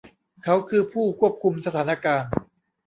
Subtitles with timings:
[0.43, 2.29] เขาคือผู้ควบคุมสถานการณ์